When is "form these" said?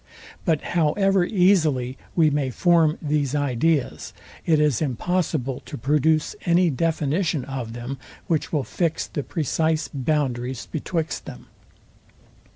2.49-3.35